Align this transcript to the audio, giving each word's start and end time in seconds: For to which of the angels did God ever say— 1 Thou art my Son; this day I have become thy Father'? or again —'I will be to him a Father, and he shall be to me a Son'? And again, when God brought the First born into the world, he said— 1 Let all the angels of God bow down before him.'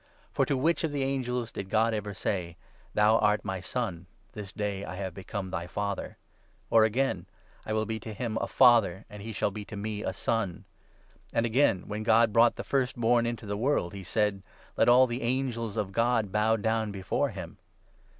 For 0.33 0.47
to 0.47 0.57
which 0.57 0.83
of 0.83 0.91
the 0.91 1.03
angels 1.03 1.51
did 1.51 1.69
God 1.69 1.93
ever 1.93 2.15
say— 2.15 2.57
1 2.93 2.93
Thou 2.95 3.17
art 3.19 3.45
my 3.45 3.59
Son; 3.59 4.07
this 4.31 4.51
day 4.51 4.83
I 4.83 4.95
have 4.95 5.13
become 5.13 5.51
thy 5.51 5.67
Father'? 5.67 6.17
or 6.71 6.85
again 6.85 7.27
—'I 7.67 7.73
will 7.73 7.85
be 7.85 7.99
to 7.99 8.13
him 8.15 8.35
a 8.41 8.47
Father, 8.47 9.05
and 9.11 9.21
he 9.21 9.31
shall 9.31 9.51
be 9.51 9.63
to 9.65 9.77
me 9.77 10.03
a 10.03 10.11
Son'? 10.11 10.65
And 11.35 11.45
again, 11.45 11.83
when 11.87 12.01
God 12.01 12.33
brought 12.33 12.55
the 12.55 12.63
First 12.63 12.95
born 12.95 13.27
into 13.27 13.45
the 13.45 13.55
world, 13.57 13.93
he 13.93 14.01
said— 14.01 14.37
1 14.73 14.73
Let 14.77 14.89
all 14.89 15.05
the 15.05 15.21
angels 15.21 15.77
of 15.77 15.91
God 15.91 16.31
bow 16.31 16.55
down 16.55 16.91
before 16.91 17.29
him.' 17.29 17.59